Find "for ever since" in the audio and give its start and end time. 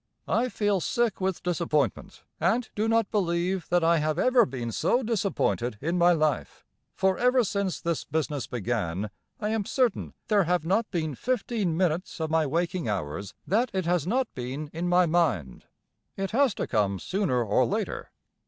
6.95-7.79